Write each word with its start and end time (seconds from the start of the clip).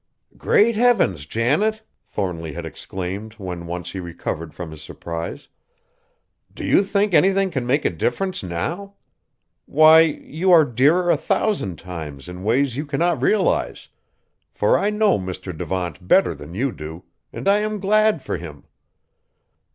"Great 0.35 0.75
heavens, 0.75 1.27
Janet!" 1.27 1.83
Thornly 2.07 2.53
had 2.53 2.65
exclaimed 2.65 3.33
when 3.33 3.67
once 3.67 3.91
he 3.91 3.99
recovered 3.99 4.51
from 4.51 4.71
his 4.71 4.81
surprise. 4.81 5.47
"Do 6.51 6.65
you 6.65 6.83
think 6.83 7.13
anything 7.13 7.51
can 7.51 7.67
make 7.67 7.85
a 7.85 7.91
difference 7.91 8.41
now? 8.41 8.95
Why, 9.67 9.99
you 10.01 10.51
are 10.51 10.65
dearer 10.65 11.11
a 11.11 11.17
thousand 11.17 11.77
times 11.77 12.27
in 12.27 12.41
ways 12.43 12.75
you 12.75 12.87
cannot 12.87 13.21
realize, 13.21 13.89
for 14.51 14.75
I 14.75 14.89
know 14.89 15.19
Mr. 15.19 15.55
Devant 15.55 16.07
better 16.07 16.33
than 16.33 16.55
you 16.55 16.71
do, 16.71 17.03
and 17.31 17.47
I 17.47 17.59
am 17.59 17.79
glad 17.79 18.23
for 18.23 18.37
him." 18.37 18.63